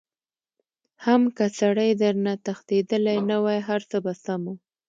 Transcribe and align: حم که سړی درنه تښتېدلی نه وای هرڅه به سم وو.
حم 1.03 1.21
که 1.37 1.45
سړی 1.59 1.89
درنه 2.01 2.33
تښتېدلی 2.45 3.17
نه 3.29 3.37
وای 3.43 3.59
هرڅه 3.69 3.97
به 4.05 4.13
سم 4.23 4.41
وو. 4.47 4.53